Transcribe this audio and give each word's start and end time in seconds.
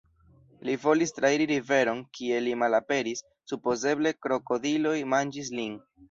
Li 0.67 0.75
volis 0.83 1.11
trairi 1.17 1.45
riveron, 1.51 1.99
kie 2.19 2.39
li 2.45 2.55
malaperis, 2.61 3.21
supozeble 3.51 4.13
krokodiloj 4.27 4.95
manĝis 5.13 5.53
lin. 5.61 5.77